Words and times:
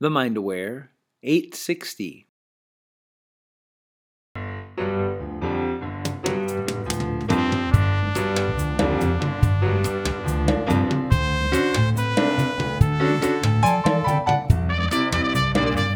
The 0.00 0.10
Mind 0.10 0.36
Aware 0.36 0.92
860. 1.24 2.28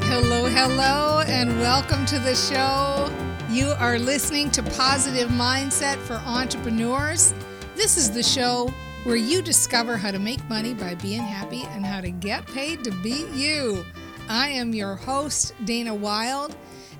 Hello, 0.08 0.46
hello, 0.46 1.20
and 1.28 1.60
welcome 1.60 2.04
to 2.06 2.18
the 2.18 2.34
show. 2.34 3.08
You 3.50 3.68
are 3.78 4.00
listening 4.00 4.50
to 4.50 4.64
Positive 4.64 5.28
Mindset 5.28 5.98
for 5.98 6.14
Entrepreneurs. 6.26 7.32
This 7.76 7.96
is 7.96 8.10
the 8.10 8.24
show 8.24 8.68
where 9.04 9.16
you 9.16 9.42
discover 9.42 9.96
how 9.96 10.12
to 10.12 10.18
make 10.20 10.48
money 10.48 10.74
by 10.74 10.94
being 10.94 11.22
happy 11.22 11.64
and 11.70 11.84
how 11.84 12.00
to 12.00 12.10
get 12.10 12.46
paid 12.46 12.84
to 12.84 12.92
be 13.02 13.26
you. 13.34 13.84
I 14.28 14.50
am 14.50 14.72
your 14.72 14.94
host, 14.94 15.54
Dana 15.64 15.92
Wilde, 15.92 16.54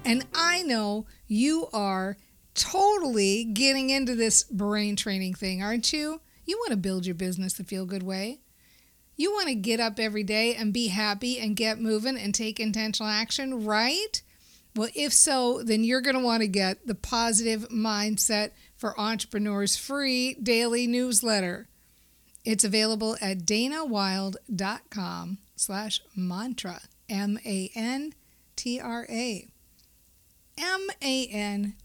and 0.05 0.27
I 0.35 0.63
know 0.63 1.07
you 1.29 1.69
are 1.73 2.17
totally 2.55 3.45
getting 3.45 3.91
into 3.91 4.17
this 4.17 4.43
brain 4.43 4.97
training 4.97 5.35
thing, 5.35 5.63
aren't 5.63 5.93
you? 5.93 6.21
You 6.45 6.59
want 6.59 6.73
to 6.73 6.77
build 6.77 7.07
your 7.07 7.15
business 7.15 7.55
the 7.55 7.63
feel 7.63 7.87
good 7.87 8.03
way. 8.03 8.41
You 9.17 9.31
want 9.31 9.49
to 9.49 9.55
get 9.55 9.79
up 9.79 10.01
every 10.01 10.25
day 10.25 10.57
and 10.57 10.73
be 10.73 10.89
happy 10.89 11.39
and 11.39 11.55
get 11.55 11.79
moving 11.79 12.19
and 12.19 12.35
take 12.35 12.59
intentional 12.59 13.09
action, 13.09 13.65
right? 13.65 14.21
Well, 14.75 14.89
if 14.97 15.13
so, 15.13 15.63
then 15.63 15.85
you're 15.85 16.01
going 16.01 16.17
to 16.17 16.23
want 16.23 16.41
to 16.41 16.49
get 16.49 16.85
the 16.85 16.97
Positive 16.97 17.69
Mindset 17.69 18.51
for 18.77 18.99
Entrepreneurs 18.99 19.77
free 19.77 20.35
daily 20.35 20.89
newsletter. 20.89 21.69
It's 22.45 22.65
available 22.65 23.17
at 23.21 23.41
danawilde.com 23.41 25.39
slash 25.55 26.01
mantra, 26.17 26.81
M-A-N-T-R-A. 27.09 28.19
M-A-N-T-R-A. 30.59 31.79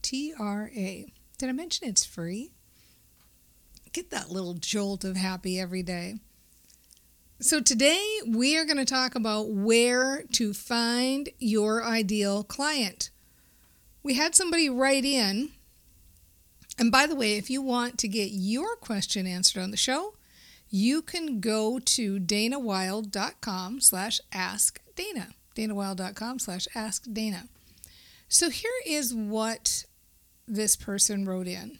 Did 1.37 1.49
I 1.49 1.51
mention 1.51 1.87
it's 1.87 2.05
free? 2.05 2.51
Get 3.93 4.09
that 4.09 4.31
little 4.31 4.55
jolt 4.55 5.03
of 5.03 5.15
happy 5.15 5.59
every 5.59 5.83
day. 5.83 6.15
So, 7.39 7.61
today 7.61 8.19
we 8.27 8.57
are 8.57 8.65
going 8.65 8.77
to 8.77 8.85
talk 8.85 9.13
about 9.13 9.49
where 9.49 10.23
to 10.33 10.53
find 10.53 11.29
your 11.37 11.83
ideal 11.83 12.43
client. 12.43 13.11
We 14.01 14.15
had 14.15 14.33
somebody 14.33 14.71
write 14.71 15.05
in, 15.05 15.51
and 16.79 16.91
by 16.91 17.05
the 17.05 17.15
way, 17.15 17.37
if 17.37 17.51
you 17.51 17.61
want 17.61 17.99
to 17.99 18.07
get 18.07 18.31
your 18.31 18.75
question 18.75 19.27
answered 19.27 19.61
on 19.61 19.69
the 19.69 19.77
show, 19.77 20.15
you 20.69 21.01
can 21.01 21.39
go 21.39 21.79
to 21.79 22.19
danawilde.com 22.19 23.79
slash 23.81 24.19
ask 24.31 24.81
Dana. 24.95 25.29
danawilde.com 25.55 26.39
slash 26.39 26.67
ask 26.75 27.05
Dana. 27.11 27.47
So, 28.29 28.49
here 28.49 28.69
is 28.85 29.13
what 29.13 29.85
this 30.47 30.75
person 30.75 31.25
wrote 31.25 31.47
in. 31.47 31.79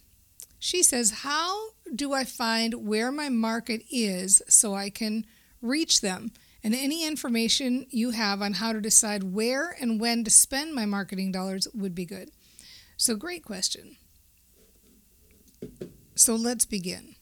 She 0.59 0.81
says, 0.81 1.11
How 1.11 1.69
do 1.93 2.13
I 2.13 2.23
find 2.23 2.88
where 2.88 3.11
my 3.11 3.30
market 3.30 3.83
is 3.91 4.41
so 4.47 4.73
I 4.73 4.89
can 4.89 5.25
reach 5.61 6.02
them, 6.02 6.31
and 6.63 6.73
any 6.73 7.05
information 7.05 7.85
you 7.89 8.11
have 8.11 8.41
on 8.41 8.53
how 8.53 8.71
to 8.73 8.81
decide 8.81 9.23
where 9.23 9.75
and 9.80 9.99
when 9.99 10.23
to 10.23 10.31
spend 10.31 10.73
my 10.73 10.85
marketing 10.85 11.31
dollars 11.31 11.67
would 11.73 11.95
be 11.95 12.05
good. 12.05 12.31
So, 12.95 13.15
great 13.15 13.43
question. 13.43 13.97
So, 16.15 16.35
let's 16.35 16.65
begin 16.65 17.16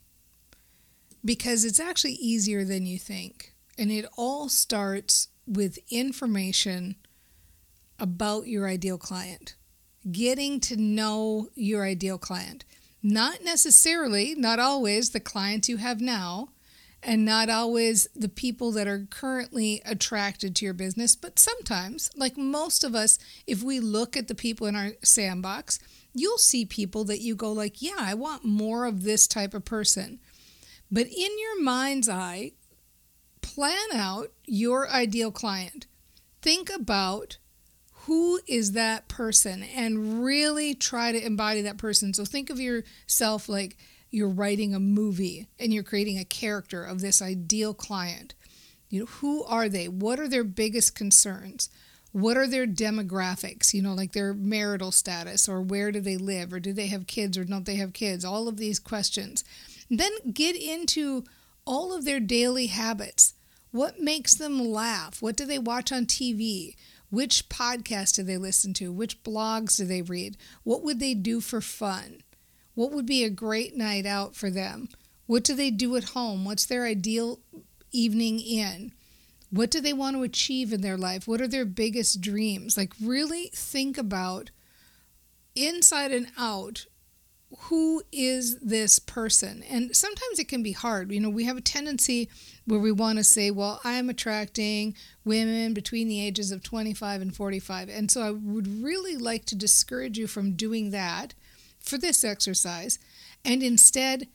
because 1.25 1.65
it's 1.65 1.79
actually 1.79 2.13
easier 2.13 2.63
than 2.63 2.85
you 2.85 2.99
think. 2.99 3.53
And 3.77 3.91
it 3.91 4.05
all 4.15 4.47
starts 4.47 5.27
with 5.47 5.79
information 5.89 6.95
about 7.99 8.47
your 8.47 8.67
ideal 8.67 8.97
client, 8.97 9.55
getting 10.11 10.59
to 10.61 10.77
know 10.77 11.49
your 11.55 11.83
ideal 11.83 12.17
client. 12.17 12.63
Not 13.01 13.43
necessarily, 13.43 14.35
not 14.35 14.59
always 14.59 15.09
the 15.09 15.19
clients 15.19 15.67
you 15.67 15.77
have 15.77 15.99
now, 15.99 16.49
and 17.03 17.23
not 17.23 17.49
always 17.49 18.07
the 18.15 18.29
people 18.29 18.71
that 18.71 18.87
are 18.87 19.07
currently 19.09 19.81
attracted 19.85 20.55
to 20.55 20.65
your 20.65 20.73
business, 20.73 21.15
but 21.15 21.37
sometimes, 21.37 22.09
like 22.15 22.35
most 22.37 22.83
of 22.83 22.95
us, 22.95 23.19
if 23.45 23.61
we 23.61 23.79
look 23.79 24.17
at 24.17 24.27
the 24.27 24.35
people 24.35 24.65
in 24.65 24.75
our 24.75 24.93
sandbox, 25.03 25.77
you'll 26.13 26.39
see 26.39 26.65
people 26.65 27.03
that 27.03 27.21
you 27.21 27.35
go 27.35 27.51
like, 27.51 27.81
"Yeah, 27.81 27.97
I 27.97 28.15
want 28.15 28.43
more 28.43 28.85
of 28.85 29.03
this 29.03 29.27
type 29.27 29.53
of 29.53 29.65
person." 29.65 30.19
But 30.95 31.07
in 31.07 31.39
your 31.39 31.61
mind's 31.61 32.07
eye, 32.07 32.53
plan 33.41 33.91
out 33.91 34.31
your 34.45 34.89
ideal 34.89 35.29
client. 35.29 35.87
Think 36.41 36.69
about 36.73 37.37
who 38.05 38.39
is 38.47 38.71
that 38.71 39.09
person 39.09 39.61
and 39.61 40.23
really 40.23 40.73
try 40.73 41.11
to 41.11 41.25
embody 41.25 41.61
that 41.63 41.77
person. 41.77 42.13
So 42.13 42.23
think 42.23 42.49
of 42.49 42.61
yourself 42.61 43.49
like 43.49 43.75
you're 44.09 44.29
writing 44.29 44.73
a 44.73 44.79
movie 44.79 45.49
and 45.59 45.73
you're 45.73 45.83
creating 45.83 46.17
a 46.17 46.23
character 46.23 46.85
of 46.85 47.01
this 47.01 47.21
ideal 47.21 47.73
client. 47.73 48.33
You 48.89 49.01
know, 49.01 49.05
who 49.07 49.43
are 49.43 49.67
they? 49.67 49.89
What 49.89 50.17
are 50.17 50.29
their 50.29 50.45
biggest 50.45 50.95
concerns? 50.95 51.69
What 52.13 52.37
are 52.37 52.47
their 52.47 52.65
demographics? 52.65 53.73
You 53.73 53.81
know, 53.81 53.95
like 53.95 54.13
their 54.13 54.33
marital 54.33 54.93
status 54.93 55.49
or 55.49 55.61
where 55.61 55.91
do 55.91 55.99
they 55.99 56.15
live 56.15 56.53
or 56.53 56.61
do 56.61 56.71
they 56.71 56.87
have 56.87 57.05
kids 57.05 57.37
or 57.37 57.43
don't 57.43 57.65
they 57.65 57.75
have 57.75 57.91
kids? 57.91 58.23
All 58.23 58.47
of 58.47 58.55
these 58.55 58.79
questions. 58.79 59.43
Then 59.89 60.11
get 60.33 60.55
into 60.55 61.23
all 61.65 61.93
of 61.93 62.05
their 62.05 62.19
daily 62.19 62.67
habits. 62.67 63.33
What 63.71 63.99
makes 63.99 64.33
them 64.33 64.59
laugh? 64.59 65.21
What 65.21 65.35
do 65.35 65.45
they 65.45 65.59
watch 65.59 65.91
on 65.91 66.05
TV? 66.05 66.75
Which 67.09 67.49
podcast 67.49 68.15
do 68.15 68.23
they 68.23 68.37
listen 68.37 68.73
to? 68.75 68.91
Which 68.91 69.23
blogs 69.23 69.77
do 69.77 69.85
they 69.85 70.01
read? 70.01 70.37
What 70.63 70.83
would 70.83 70.99
they 70.99 71.13
do 71.13 71.41
for 71.41 71.61
fun? 71.61 72.21
What 72.73 72.91
would 72.91 73.05
be 73.05 73.23
a 73.23 73.29
great 73.29 73.75
night 73.75 74.05
out 74.05 74.35
for 74.35 74.49
them? 74.49 74.89
What 75.27 75.43
do 75.43 75.55
they 75.55 75.71
do 75.71 75.95
at 75.95 76.09
home? 76.09 76.45
What's 76.45 76.65
their 76.65 76.85
ideal 76.85 77.39
evening 77.91 78.39
in? 78.39 78.93
What 79.49 79.71
do 79.71 79.79
they 79.79 79.93
want 79.93 80.15
to 80.15 80.23
achieve 80.23 80.73
in 80.73 80.81
their 80.81 80.97
life? 80.97 81.27
What 81.27 81.41
are 81.41 81.47
their 81.47 81.65
biggest 81.65 82.19
dreams? 82.21 82.75
Like, 82.75 82.93
really 83.01 83.51
think 83.53 83.97
about 83.97 84.51
inside 85.55 86.11
and 86.11 86.27
out 86.37 86.85
who 87.61 88.03
is 88.11 88.59
this 88.59 88.99
person? 88.99 89.63
And 89.63 89.95
sometimes 89.95 90.39
it 90.39 90.47
can 90.47 90.63
be 90.63 90.71
hard. 90.71 91.11
You 91.11 91.19
know, 91.19 91.29
we 91.29 91.45
have 91.45 91.57
a 91.57 91.61
tendency 91.61 92.29
where 92.65 92.79
we 92.79 92.91
want 92.91 93.17
to 93.17 93.23
say, 93.23 93.51
well, 93.51 93.79
I'm 93.83 94.09
attracting 94.09 94.95
women 95.23 95.73
between 95.73 96.07
the 96.07 96.25
ages 96.25 96.51
of 96.51 96.63
25 96.63 97.21
and 97.21 97.35
45. 97.35 97.89
And 97.89 98.09
so 98.09 98.21
I 98.21 98.31
would 98.31 98.83
really 98.83 99.17
like 99.17 99.45
to 99.45 99.55
discourage 99.55 100.17
you 100.17 100.27
from 100.27 100.53
doing 100.53 100.91
that 100.91 101.33
for 101.79 101.97
this 101.97 102.23
exercise 102.23 102.99
and 103.43 103.61
instead 103.61 104.27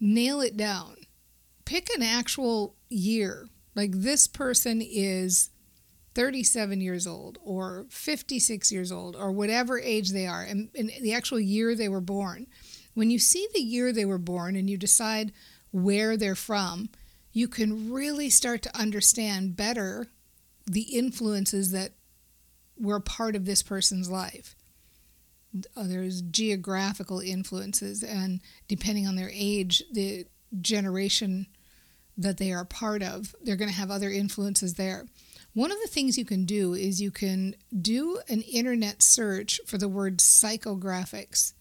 nail 0.00 0.40
it 0.40 0.56
down. 0.56 0.96
Pick 1.64 1.90
an 1.94 2.02
actual 2.02 2.74
year. 2.88 3.48
Like 3.74 3.92
this 3.92 4.26
person 4.26 4.80
is 4.80 5.50
37 6.16 6.80
years 6.80 7.06
old 7.06 7.36
or 7.44 7.84
56 7.90 8.72
years 8.72 8.90
old 8.90 9.14
or 9.14 9.30
whatever 9.30 9.78
age 9.78 10.12
they 10.12 10.26
are 10.26 10.42
and, 10.42 10.70
and, 10.74 10.90
the 11.02 11.12
actual 11.12 11.38
year 11.38 11.74
they 11.74 11.90
were 11.90 12.00
born. 12.00 12.46
When 12.94 13.10
you 13.10 13.18
see 13.18 13.46
the 13.52 13.60
year 13.60 13.92
they 13.92 14.06
were 14.06 14.16
born 14.16 14.56
and 14.56 14.70
you 14.70 14.78
decide 14.78 15.30
where 15.72 16.16
they're 16.16 16.34
from, 16.34 16.88
you 17.34 17.48
can 17.48 17.92
really 17.92 18.30
start 18.30 18.62
to 18.62 18.74
understand 18.74 19.56
better 19.56 20.06
the 20.66 20.96
influences 20.96 21.70
that 21.72 21.92
were 22.78 22.98
part 22.98 23.36
of 23.36 23.44
this 23.44 23.62
person's 23.62 24.08
life. 24.08 24.56
Uh, 25.76 25.84
there's 25.84 26.22
geographical 26.22 27.20
influences, 27.20 28.02
and 28.02 28.40
depending 28.68 29.06
on 29.06 29.16
their 29.16 29.30
age, 29.34 29.82
the 29.92 30.24
generation 30.62 31.46
that 32.16 32.38
they 32.38 32.52
are 32.52 32.64
part 32.64 33.02
of, 33.02 33.34
they're 33.42 33.56
going 33.56 33.70
to 33.70 33.76
have 33.76 33.90
other 33.90 34.10
influences 34.10 34.74
there. 34.74 35.04
One 35.56 35.72
of 35.72 35.80
the 35.80 35.88
things 35.88 36.18
you 36.18 36.26
can 36.26 36.44
do 36.44 36.74
is 36.74 37.00
you 37.00 37.10
can 37.10 37.54
do 37.80 38.20
an 38.28 38.42
internet 38.42 39.00
search 39.00 39.58
for 39.64 39.78
the 39.78 39.88
word 39.88 40.18
psychographics. 40.18 41.54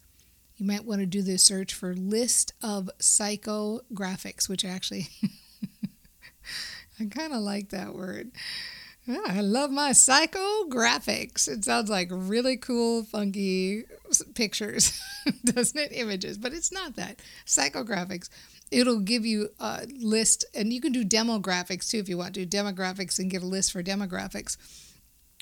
You 0.58 0.66
might 0.66 0.84
want 0.84 1.00
to 1.00 1.06
do 1.06 1.22
this 1.22 1.46
search 1.46 1.74
for 1.74 1.96
list 1.96 2.52
of 2.62 2.90
psychographics, 3.00 4.50
which 4.50 4.66
actually 4.66 5.08
I 7.00 7.06
kind 7.06 7.32
of 7.32 7.40
like 7.40 7.70
that 7.70 7.96
word. 7.96 8.32
Yeah, 9.06 9.22
I 9.28 9.42
love 9.42 9.70
my 9.70 9.92
psychographics. 9.92 11.48
It 11.48 11.64
sounds 11.64 11.90
like 11.90 12.08
really 12.12 12.58
cool, 12.58 13.04
funky 13.04 13.84
pictures, 14.34 15.00
doesn't 15.46 15.80
it? 15.80 15.92
Images, 15.92 16.38
but 16.40 16.54
it's 16.54 16.72
not 16.72 16.96
that. 16.96 17.20
Psychographics 17.46 18.30
it'll 18.72 19.00
give 19.00 19.26
you 19.26 19.50
a 19.60 19.86
list, 20.02 20.46
and 20.54 20.74
you 20.74 20.82
can 20.82 20.92
do 20.92 21.06
demographics 21.06 21.90
too 21.90 21.98
if 21.98 22.10
you 22.10 22.18
want 22.18 22.34
to 22.34 22.46
do 22.46 22.58
demographics 22.58 23.20
and 23.20 23.32
get 23.32 23.44
a 23.44 23.48
list 23.48 23.72
for 23.72 23.84
demographics. 23.84 24.58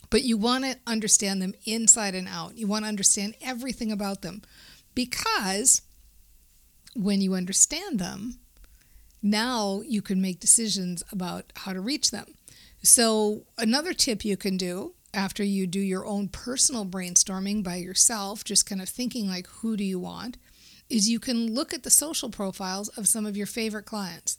But 0.10 0.24
you 0.24 0.38
want 0.38 0.66
to 0.66 0.78
understand 0.86 1.42
them 1.42 1.54
inside 1.66 2.14
and 2.16 2.28
out. 2.28 2.58
You 2.58 2.68
want 2.68 2.86
to 2.86 2.90
understand 2.90 3.36
everything 3.42 3.92
about 3.92 4.22
them 4.22 4.42
because 4.94 5.82
when 6.96 7.22
you 7.22 7.34
understand 7.34 8.00
them, 8.00 8.40
now 9.24 9.82
you 9.88 10.02
can 10.02 10.22
make 10.22 10.42
decisions 10.42 11.02
about 11.12 11.52
how 11.56 11.74
to 11.74 11.80
reach 11.80 12.12
them. 12.12 12.26
So, 12.84 13.46
another 13.58 13.94
tip 13.94 14.26
you 14.26 14.36
can 14.36 14.58
do 14.58 14.94
after 15.14 15.44
you 15.44 15.66
do 15.66 15.80
your 15.80 16.06
own 16.06 16.28
personal 16.28 16.86
brainstorming 16.86 17.64
by 17.64 17.76
yourself, 17.78 18.44
just 18.44 18.66
kind 18.66 18.82
of 18.82 18.90
thinking 18.90 19.30
like, 19.30 19.48
who 19.48 19.78
do 19.78 19.84
you 19.84 20.00
want, 20.00 20.38
is 20.90 21.10
you 21.10 21.20
can 21.20 21.54
look 21.54 21.74
at 21.74 21.84
the 21.84 21.90
social 21.90 22.30
profiles 22.30 22.90
of 22.90 23.08
some 23.08 23.26
of 23.26 23.38
your 23.38 23.48
favorite 23.48 23.86
clients 23.86 24.38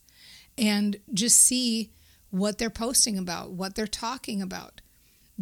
and 0.58 0.96
just 1.12 1.40
see 1.40 1.90
what 2.30 2.58
they're 2.58 2.70
posting 2.70 3.16
about, 3.16 3.52
what 3.52 3.74
they're 3.74 3.86
talking 3.86 4.42
about. 4.42 4.80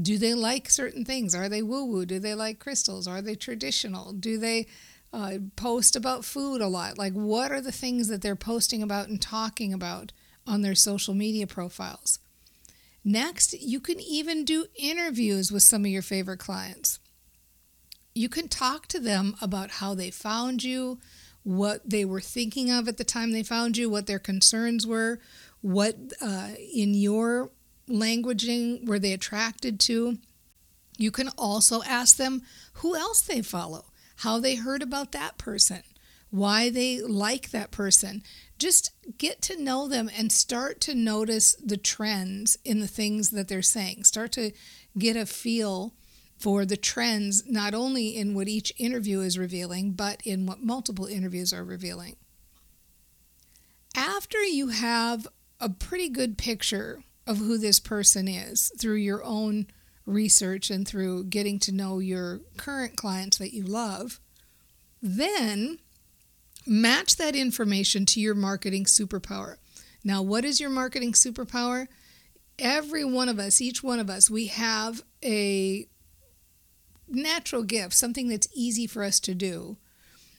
Do 0.01 0.19
they 0.19 0.35
like 0.35 0.71
certain 0.71 1.05
things? 1.05 1.35
Are 1.35 1.49
they 1.49 1.63
woo 1.63 1.85
woo? 1.85 2.07
Do 2.07 2.19
they 2.19 2.35
like 2.35 2.59
crystals? 2.59 3.09
Are 3.09 3.21
they 3.21 3.35
traditional? 3.35 4.13
Do 4.13 4.39
they 4.39 4.67
uh, 5.13 5.39
post 5.57 5.97
about 5.97 6.25
food 6.25 6.61
a 6.61 6.69
lot? 6.69 6.99
Like, 6.99 7.13
what 7.13 7.53
are 7.53 7.61
the 7.61 7.73
things 7.73 8.09
that 8.09 8.23
they're 8.23 8.37
posting 8.37 8.83
about 8.83 9.09
and 9.09 9.21
talking 9.21 9.73
about 9.73 10.13
on 10.47 10.63
their 10.63 10.75
social 10.75 11.15
media 11.15 11.47
profiles? 11.47 12.19
Next, 13.05 13.53
you 13.61 13.81
can 13.81 14.01
even 14.01 14.45
do 14.45 14.67
interviews 14.77 15.51
with 15.51 15.63
some 15.63 15.85
of 15.85 15.91
your 15.91 16.03
favorite 16.03 16.39
clients. 16.39 17.01
You 18.15 18.29
can 18.29 18.49
talk 18.49 18.87
to 18.89 19.01
them 19.01 19.35
about 19.41 19.73
how 19.73 19.95
they 19.95 20.11
found 20.11 20.63
you, 20.63 21.01
what 21.43 21.89
they 21.89 22.05
were 22.05 22.21
thinking 22.21 22.71
of 22.71 22.87
at 22.87 22.99
the 22.99 23.05
time 23.05 23.33
they 23.33 23.43
found 23.43 23.77
you, 23.77 23.91
what 23.91 24.07
their 24.07 24.19
concerns 24.19 24.87
were, 24.87 25.19
what 25.61 25.97
uh, 26.21 26.51
in 26.75 26.95
your 26.95 27.51
languaging 27.89 28.87
were 28.87 28.99
they 28.99 29.13
attracted 29.13 29.81
to. 29.81 30.19
You 30.99 31.11
can 31.11 31.31
also 31.37 31.83
ask 31.83 32.17
them 32.17 32.43
who 32.75 32.95
else 32.95 33.23
they 33.23 33.43
follow, 33.43 33.87
how 34.17 34.39
they 34.39 34.57
heard 34.57 34.83
about 34.83 35.13
that 35.13 35.39
person, 35.39 35.83
why 36.31 36.71
they 36.71 37.01
like 37.01 37.51
that 37.51 37.71
person, 37.71 38.23
just 38.59 38.93
get 39.19 39.43
to 39.43 39.63
know 39.63 39.89
them 39.89 40.11
and 40.17 40.31
start 40.31 40.81
to 40.81 40.95
notice 40.95 41.55
the 41.57 41.77
trends 41.77 42.57
in 42.65 42.81
the 42.81 42.87
things 42.87 43.31
that 43.31 43.49
they're 43.49 43.63
saying. 43.63 44.05
Start 44.05 44.33
to 44.33 44.53
get 44.97 45.17
a 45.17 45.27
feel 45.27 45.95
for 46.39 46.65
the 46.65 46.77
trends, 46.77 47.45
not 47.49 47.75
only 47.75 48.17
in 48.17 48.35
what 48.35 48.49
each 48.49 48.73
interview 48.79 49.21
is 49.21 49.39
revealing, 49.39 49.93
but 49.93 50.21
in 50.25 50.45
what 50.47 50.61
multiple 50.61 51.07
interviews 51.07 51.53
are 51.53 51.65
revealing. 51.65 52.17
After 53.97 54.43
you 54.43 54.69
have 54.69 55.29
a 55.61 55.69
pretty 55.69 56.09
good 56.09 56.39
picture 56.39 57.05
of 57.27 57.39
who 57.39 57.59
this 57.59 57.79
person 57.79 58.27
is 58.27 58.73
through 58.79 58.97
your 58.97 59.23
own 59.23 59.67
research 60.07 60.71
and 60.71 60.87
through 60.87 61.25
getting 61.25 61.59
to 61.61 61.73
know 61.73 61.99
your 61.99 62.41
current 62.57 62.97
clients 62.97 63.39
that 63.39 63.55
you 63.55 63.65
love, 63.65 64.21
then 65.01 65.79
Match 66.67 67.17
that 67.17 67.35
information 67.35 68.07
to 68.07 68.21
your 68.21 68.35
marketing 68.35 68.85
superpower. 68.85 69.57
Now, 70.05 70.23
what 70.23 70.45
is 70.45 70.61
your 70.61 70.71
marketing 70.71 71.13
superpower? 71.13 71.89
Every 72.59 73.05
one 73.05 73.29
of 73.29 73.39
us, 73.39 73.61
each 73.61 73.83
one 73.83 73.99
of 73.99 74.09
us, 74.09 74.31
we 74.31 74.47
have 74.47 75.03
a 75.25 75.89
natural 77.09 77.65
gift, 77.65 77.95
something 77.95 78.29
that's 78.29 78.49
easy 78.55 78.87
for 78.87 79.03
us 79.03 79.19
to 79.21 79.35
do 79.35 79.77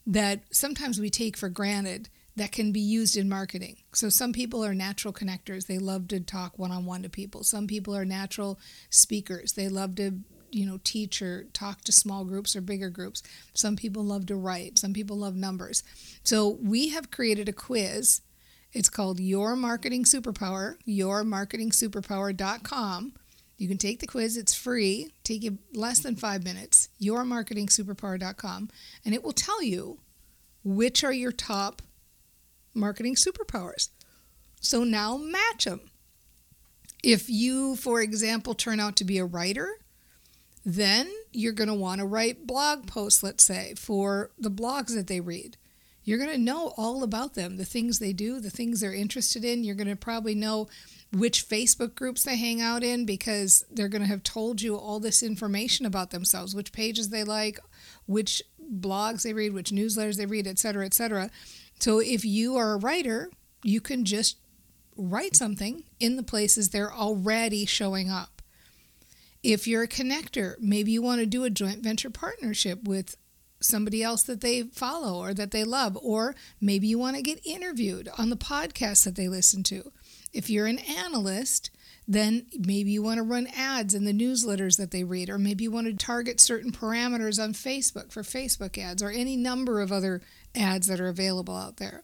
that 0.05 0.41
sometimes 0.51 0.99
we 0.99 1.09
take 1.09 1.35
for 1.35 1.49
granted 1.49 2.09
that 2.35 2.51
can 2.51 2.71
be 2.71 2.79
used 2.79 3.15
in 3.15 3.29
marketing. 3.29 3.77
So 3.93 4.09
some 4.09 4.33
people 4.33 4.65
are 4.65 4.73
natural 4.73 5.13
connectors. 5.13 5.67
They 5.67 5.77
love 5.77 6.07
to 6.07 6.19
talk 6.19 6.57
one-on-one 6.57 7.03
to 7.03 7.09
people. 7.09 7.43
Some 7.43 7.67
people 7.67 7.95
are 7.95 8.05
natural 8.05 8.59
speakers. 8.89 9.53
They 9.53 9.69
love 9.69 9.93
to 9.95 10.19
you 10.51 10.65
know 10.65 10.79
teach 10.83 11.21
or 11.21 11.45
talk 11.53 11.81
to 11.81 11.91
small 11.91 12.25
groups 12.25 12.55
or 12.55 12.61
bigger 12.61 12.89
groups. 12.89 13.21
Some 13.53 13.75
people 13.75 14.03
love 14.03 14.25
to 14.27 14.35
write. 14.35 14.79
Some 14.79 14.93
people 14.93 15.17
love 15.17 15.35
numbers. 15.35 15.83
So 16.23 16.57
we 16.61 16.89
have 16.89 17.11
created 17.11 17.49
a 17.49 17.53
quiz. 17.53 18.21
It's 18.71 18.89
called 18.89 19.19
your 19.19 19.55
marketing 19.55 20.03
superpower 20.03 20.77
yourmarketingsuperpower.com 20.87 23.13
you 23.57 23.67
can 23.67 23.77
take 23.77 23.99
the 23.99 24.07
quiz. 24.07 24.35
It's 24.35 24.53
free. 24.53 25.11
Take 25.23 25.43
you 25.43 25.59
less 25.73 25.99
than 25.99 26.15
five 26.15 26.43
minutes. 26.43 26.89
Yourmarketingsuperpower.com 27.01 28.69
and 29.05 29.15
it 29.15 29.23
will 29.23 29.31
tell 29.31 29.63
you 29.63 29.99
which 30.63 31.03
are 31.03 31.13
your 31.13 31.31
top 31.31 31.81
marketing 32.73 33.15
superpowers 33.15 33.89
so 34.59 34.83
now 34.83 35.17
match 35.17 35.65
them 35.65 35.81
if 37.03 37.29
you, 37.29 37.75
for 37.75 38.01
example, 38.01 38.55
turn 38.55 38.79
out 38.79 38.95
to 38.95 39.03
be 39.03 39.17
a 39.17 39.25
writer, 39.25 39.77
then 40.65 41.11
you're 41.33 41.51
going 41.51 41.67
to 41.67 41.73
want 41.73 41.99
to 41.99 42.05
write 42.05 42.47
blog 42.47 42.87
posts, 42.87 43.21
let's 43.21 43.43
say, 43.43 43.73
for 43.77 44.31
the 44.39 44.49
blogs 44.49 44.95
that 44.95 45.07
they 45.07 45.19
read. 45.19 45.57
You're 46.05 46.17
going 46.17 46.31
to 46.31 46.37
know 46.37 46.73
all 46.77 47.03
about 47.03 47.33
them, 47.33 47.57
the 47.57 47.65
things 47.65 47.99
they 47.99 48.13
do, 48.13 48.39
the 48.39 48.49
things 48.49 48.79
they're 48.79 48.93
interested 48.93 49.43
in. 49.43 49.63
You're 49.63 49.75
going 49.75 49.87
to 49.89 49.95
probably 49.95 50.35
know 50.35 50.67
which 51.11 51.47
Facebook 51.47 51.95
groups 51.95 52.23
they 52.23 52.37
hang 52.37 52.61
out 52.61 52.83
in 52.83 53.05
because 53.05 53.65
they're 53.69 53.89
going 53.89 54.01
to 54.01 54.07
have 54.07 54.23
told 54.23 54.61
you 54.61 54.75
all 54.75 54.99
this 54.99 55.21
information 55.21 55.85
about 55.85 56.11
themselves, 56.11 56.55
which 56.55 56.71
pages 56.71 57.09
they 57.09 57.23
like, 57.23 57.59
which 58.05 58.41
blogs 58.79 59.23
they 59.23 59.33
read, 59.33 59.53
which 59.53 59.71
newsletters 59.71 60.17
they 60.17 60.25
read, 60.25 60.47
et 60.47 60.59
cetera, 60.59 60.85
et 60.85 60.93
cetera. 60.93 61.29
So 61.79 61.99
if 61.99 62.23
you 62.23 62.55
are 62.55 62.73
a 62.73 62.77
writer, 62.77 63.29
you 63.63 63.81
can 63.81 64.05
just 64.05 64.37
write 64.95 65.35
something 65.35 65.83
in 65.99 66.15
the 66.15 66.23
places 66.23 66.69
they're 66.69 66.93
already 66.93 67.65
showing 67.65 68.09
up. 68.09 68.41
If 69.41 69.67
you're 69.67 69.83
a 69.83 69.87
connector, 69.87 70.55
maybe 70.59 70.91
you 70.91 71.01
want 71.01 71.19
to 71.19 71.25
do 71.25 71.43
a 71.43 71.49
joint 71.49 71.83
venture 71.83 72.09
partnership 72.09 72.83
with 72.83 73.17
somebody 73.59 74.03
else 74.03 74.23
that 74.23 74.41
they 74.41 74.63
follow 74.63 75.21
or 75.21 75.33
that 75.33 75.51
they 75.51 75.63
love, 75.63 75.97
or 76.01 76.35
maybe 76.61 76.87
you 76.87 76.99
want 76.99 77.15
to 77.15 77.21
get 77.21 77.45
interviewed 77.45 78.09
on 78.17 78.29
the 78.29 78.37
podcast 78.37 79.03
that 79.03 79.15
they 79.15 79.27
listen 79.27 79.63
to. 79.63 79.91
If 80.31 80.49
you're 80.49 80.67
an 80.67 80.79
analyst, 80.79 81.71
then 82.07 82.45
maybe 82.57 82.91
you 82.91 83.01
want 83.01 83.17
to 83.17 83.23
run 83.23 83.47
ads 83.55 83.93
in 83.93 84.03
the 84.03 84.13
newsletters 84.13 84.77
that 84.77 84.91
they 84.91 85.03
read, 85.03 85.29
or 85.29 85.37
maybe 85.37 85.63
you 85.63 85.71
want 85.71 85.87
to 85.87 85.93
target 85.93 86.39
certain 86.41 86.71
parameters 86.71 87.41
on 87.41 87.53
Facebook 87.53 88.11
for 88.11 88.23
Facebook 88.23 88.77
ads, 88.77 89.01
or 89.01 89.09
any 89.09 89.37
number 89.37 89.79
of 89.79 89.91
other 89.91 90.21
ads 90.55 90.87
that 90.87 90.99
are 90.99 91.07
available 91.07 91.55
out 91.55 91.77
there. 91.77 92.03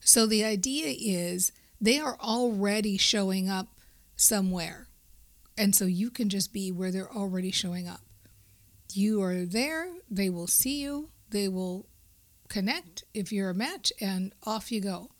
So 0.00 0.26
the 0.26 0.44
idea 0.44 0.94
is 0.98 1.52
they 1.80 1.98
are 1.98 2.16
already 2.20 2.96
showing 2.96 3.48
up 3.48 3.68
somewhere. 4.16 4.88
And 5.56 5.74
so 5.74 5.84
you 5.84 6.10
can 6.10 6.28
just 6.28 6.52
be 6.52 6.70
where 6.70 6.90
they're 6.90 7.12
already 7.12 7.50
showing 7.50 7.88
up. 7.88 8.00
You 8.92 9.22
are 9.22 9.44
there, 9.44 9.88
they 10.10 10.30
will 10.30 10.46
see 10.46 10.80
you, 10.80 11.10
they 11.30 11.48
will 11.48 11.86
connect 12.48 13.04
if 13.12 13.32
you're 13.32 13.50
a 13.50 13.54
match, 13.54 13.92
and 14.00 14.32
off 14.44 14.72
you 14.72 14.80
go. 14.80 15.10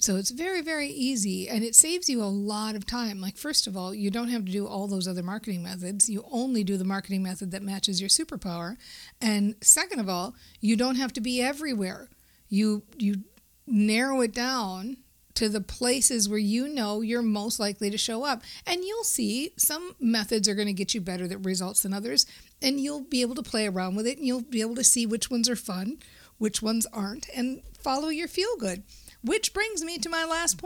So 0.00 0.16
it's 0.16 0.30
very, 0.30 0.62
very 0.62 0.88
easy 0.88 1.46
and 1.46 1.62
it 1.62 1.74
saves 1.74 2.08
you 2.08 2.22
a 2.22 2.24
lot 2.24 2.74
of 2.74 2.86
time. 2.86 3.20
Like, 3.20 3.36
first 3.36 3.66
of 3.66 3.76
all, 3.76 3.94
you 3.94 4.10
don't 4.10 4.30
have 4.30 4.46
to 4.46 4.52
do 4.52 4.66
all 4.66 4.86
those 4.86 5.06
other 5.06 5.22
marketing 5.22 5.62
methods. 5.62 6.08
You 6.08 6.24
only 6.32 6.64
do 6.64 6.78
the 6.78 6.84
marketing 6.84 7.22
method 7.22 7.50
that 7.50 7.62
matches 7.62 8.00
your 8.00 8.08
superpower. 8.08 8.76
And 9.20 9.56
second 9.60 10.00
of 10.00 10.08
all, 10.08 10.34
you 10.58 10.74
don't 10.74 10.96
have 10.96 11.12
to 11.12 11.20
be 11.20 11.42
everywhere. 11.42 12.08
You, 12.48 12.82
you 12.96 13.24
narrow 13.66 14.22
it 14.22 14.32
down 14.32 14.96
to 15.34 15.50
the 15.50 15.60
places 15.60 16.30
where 16.30 16.38
you 16.38 16.66
know 16.66 17.02
you're 17.02 17.20
most 17.20 17.60
likely 17.60 17.90
to 17.90 17.98
show 17.98 18.24
up. 18.24 18.42
And 18.66 18.82
you'll 18.82 19.04
see 19.04 19.52
some 19.58 19.94
methods 20.00 20.48
are 20.48 20.54
going 20.54 20.66
to 20.66 20.72
get 20.72 20.94
you 20.94 21.02
better 21.02 21.28
results 21.38 21.82
than 21.82 21.92
others. 21.92 22.24
And 22.62 22.80
you'll 22.80 23.02
be 23.02 23.20
able 23.20 23.34
to 23.34 23.42
play 23.42 23.66
around 23.66 23.96
with 23.96 24.06
it 24.06 24.16
and 24.16 24.26
you'll 24.26 24.40
be 24.40 24.62
able 24.62 24.76
to 24.76 24.84
see 24.84 25.04
which 25.04 25.30
ones 25.30 25.48
are 25.48 25.56
fun, 25.56 25.98
which 26.38 26.62
ones 26.62 26.86
aren't, 26.90 27.28
and 27.36 27.60
follow 27.78 28.08
your 28.08 28.28
feel 28.28 28.56
good. 28.58 28.82
Which 29.22 29.52
brings 29.52 29.84
me 29.84 29.98
to 29.98 30.08
my 30.08 30.24
last. 30.24 30.60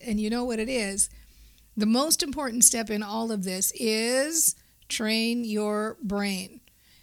And 0.00 0.20
you 0.20 0.30
know 0.30 0.44
what 0.44 0.58
it 0.58 0.68
is. 0.68 1.10
The 1.76 1.86
most 1.86 2.22
important 2.22 2.64
step 2.64 2.90
in 2.90 3.02
all 3.02 3.32
of 3.32 3.44
this 3.44 3.72
is 3.76 4.56
train 4.88 5.44
your 5.44 5.96
brain. 6.02 6.60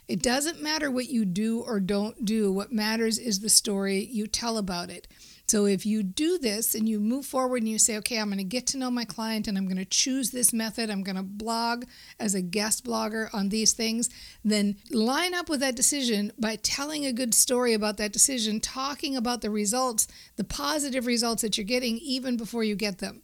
It 0.08 0.22
doesn't 0.22 0.62
matter 0.62 0.89
what 0.89 1.10
you 1.10 1.24
do 1.25 1.62
or 1.62 1.79
don't 1.79 2.25
do. 2.25 2.51
What 2.51 2.72
matters 2.72 3.19
is 3.19 3.39
the 3.39 3.50
story 3.50 4.05
you 4.05 4.25
tell 4.27 4.58
about 4.58 4.89
it. 4.89 5.08
So 5.50 5.65
if 5.65 5.84
you 5.84 6.03
do 6.03 6.38
this 6.38 6.75
and 6.75 6.88
you 6.88 7.00
move 7.00 7.25
forward 7.25 7.63
and 7.63 7.68
you 7.68 7.79
say, 7.79 7.98
okay, 7.98 8.20
I'm 8.20 8.27
going 8.27 8.38
to 8.38 8.44
get 8.44 8.68
to 8.68 8.77
know 8.77 8.91
my 8.91 9.03
client 9.03 9.48
and 9.48 9.58
I'm 9.58 9.65
going 9.65 9.77
to 9.77 9.86
choose 9.86 10.29
this 10.29 10.53
method, 10.53 10.91
I'm 10.91 11.01
going 11.01 11.15
to 11.15 11.24
blog 11.24 11.86
as 12.20 12.36
a 12.36 12.41
guest 12.44 12.86
blogger 12.86 13.34
on 13.34 13.50
these 13.50 13.74
things, 13.74 14.12
then 14.46 14.75
line 14.91 15.34
up 15.34 15.50
with 15.50 15.60
that 15.62 15.75
decision 15.75 16.32
by 16.38 16.58
telling 16.58 17.03
a 17.03 17.12
good 17.12 17.34
story 17.34 17.74
about 17.74 17.98
that 17.98 18.13
decision, 18.13 18.60
talking 18.60 19.18
about 19.18 19.41
the 19.41 19.50
results, 19.50 20.08
the 20.36 20.44
positive 20.44 21.08
results 21.08 21.41
that 21.41 21.58
you're 21.58 21.65
getting 21.65 21.98
even 21.98 22.38
before 22.38 22.63
you 22.63 22.75
get 22.75 23.00
them. 23.00 23.24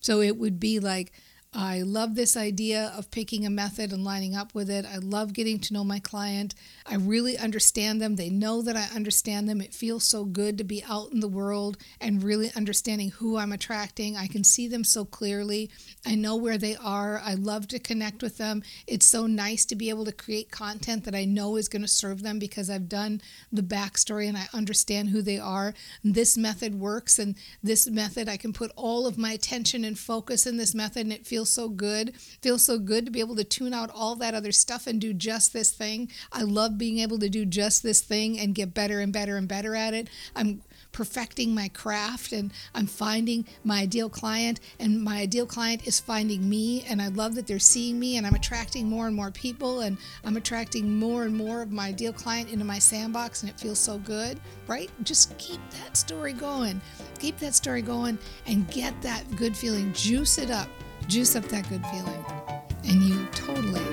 So 0.00 0.20
it 0.20 0.36
would 0.36 0.60
be 0.60 0.78
like, 0.78 1.10
I 1.54 1.82
love 1.82 2.14
this 2.14 2.34
idea 2.34 2.94
of 2.96 3.10
picking 3.10 3.44
a 3.44 3.50
method 3.50 3.92
and 3.92 4.02
lining 4.02 4.34
up 4.34 4.54
with 4.54 4.70
it. 4.70 4.86
I 4.86 4.96
love 4.96 5.34
getting 5.34 5.58
to 5.60 5.74
know 5.74 5.84
my 5.84 5.98
client. 5.98 6.54
I 6.86 6.94
really 6.94 7.36
understand 7.36 8.00
them. 8.00 8.16
They 8.16 8.30
know 8.30 8.62
that 8.62 8.74
I 8.74 8.88
understand 8.94 9.50
them. 9.50 9.60
It 9.60 9.74
feels 9.74 10.04
so 10.04 10.24
good 10.24 10.56
to 10.58 10.64
be 10.64 10.82
out 10.84 11.12
in 11.12 11.20
the 11.20 11.28
world 11.28 11.76
and 12.00 12.22
really 12.22 12.50
understanding 12.56 13.10
who 13.10 13.36
I'm 13.36 13.52
attracting. 13.52 14.16
I 14.16 14.28
can 14.28 14.44
see 14.44 14.66
them 14.66 14.82
so 14.82 15.04
clearly. 15.04 15.70
I 16.06 16.14
know 16.14 16.36
where 16.36 16.56
they 16.56 16.74
are. 16.76 17.20
I 17.22 17.34
love 17.34 17.68
to 17.68 17.78
connect 17.78 18.22
with 18.22 18.38
them. 18.38 18.62
It's 18.86 19.06
so 19.06 19.26
nice 19.26 19.66
to 19.66 19.76
be 19.76 19.90
able 19.90 20.06
to 20.06 20.12
create 20.12 20.50
content 20.50 21.04
that 21.04 21.14
I 21.14 21.26
know 21.26 21.56
is 21.56 21.68
going 21.68 21.82
to 21.82 21.88
serve 21.88 22.22
them 22.22 22.38
because 22.38 22.70
I've 22.70 22.88
done 22.88 23.20
the 23.52 23.62
backstory 23.62 24.26
and 24.26 24.38
I 24.38 24.48
understand 24.54 25.10
who 25.10 25.20
they 25.20 25.38
are. 25.38 25.74
This 26.02 26.38
method 26.38 26.80
works, 26.80 27.18
and 27.18 27.34
this 27.62 27.88
method, 27.88 28.26
I 28.28 28.38
can 28.38 28.54
put 28.54 28.72
all 28.74 29.06
of 29.06 29.18
my 29.18 29.32
attention 29.32 29.84
and 29.84 29.98
focus 29.98 30.46
in 30.46 30.56
this 30.56 30.74
method, 30.74 31.02
and 31.02 31.12
it 31.12 31.26
feels 31.26 31.41
feels 31.42 31.50
so 31.50 31.68
good. 31.68 32.16
Feels 32.40 32.64
so 32.64 32.78
good 32.78 33.04
to 33.04 33.10
be 33.10 33.18
able 33.18 33.34
to 33.34 33.42
tune 33.42 33.74
out 33.74 33.90
all 33.92 34.14
that 34.14 34.32
other 34.32 34.52
stuff 34.52 34.86
and 34.86 35.00
do 35.00 35.12
just 35.12 35.52
this 35.52 35.72
thing. 35.72 36.08
I 36.30 36.42
love 36.42 36.78
being 36.78 37.00
able 37.00 37.18
to 37.18 37.28
do 37.28 37.44
just 37.44 37.82
this 37.82 38.00
thing 38.00 38.38
and 38.38 38.54
get 38.54 38.74
better 38.74 39.00
and 39.00 39.12
better 39.12 39.36
and 39.36 39.48
better 39.48 39.74
at 39.74 39.92
it. 39.92 40.08
I'm 40.36 40.62
perfecting 40.92 41.52
my 41.52 41.66
craft 41.68 42.32
and 42.32 42.52
I'm 42.76 42.86
finding 42.86 43.44
my 43.64 43.80
ideal 43.80 44.08
client 44.08 44.60
and 44.78 45.02
my 45.02 45.18
ideal 45.18 45.46
client 45.46 45.86
is 45.86 45.98
finding 45.98 46.48
me 46.48 46.84
and 46.88 47.02
I 47.02 47.08
love 47.08 47.34
that 47.34 47.48
they're 47.48 47.58
seeing 47.58 47.98
me 47.98 48.18
and 48.18 48.26
I'm 48.26 48.34
attracting 48.34 48.88
more 48.88 49.08
and 49.08 49.16
more 49.16 49.32
people 49.32 49.80
and 49.80 49.96
I'm 50.22 50.36
attracting 50.36 50.96
more 50.96 51.24
and 51.24 51.34
more 51.34 51.62
of 51.62 51.72
my 51.72 51.88
ideal 51.88 52.12
client 52.12 52.52
into 52.52 52.64
my 52.64 52.78
sandbox 52.78 53.42
and 53.42 53.50
it 53.50 53.58
feels 53.58 53.80
so 53.80 53.98
good, 53.98 54.38
right? 54.68 54.90
Just 55.02 55.36
keep 55.38 55.60
that 55.82 55.96
story 55.96 56.34
going. 56.34 56.80
Keep 57.18 57.38
that 57.38 57.54
story 57.54 57.82
going 57.82 58.16
and 58.46 58.70
get 58.70 59.00
that 59.02 59.24
good 59.34 59.56
feeling. 59.56 59.92
Juice 59.92 60.38
it 60.38 60.50
up. 60.50 60.68
Juice 61.08 61.36
up 61.36 61.44
that 61.44 61.68
good 61.68 61.84
feeling. 61.86 62.24
And 62.84 63.02
you 63.02 63.26
totally 63.32 63.91